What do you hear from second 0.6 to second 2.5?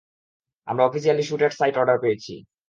আমরা officially shoot at sight order পেয়েছি।